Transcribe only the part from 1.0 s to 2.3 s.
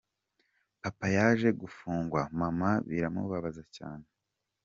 yaje gufungwa,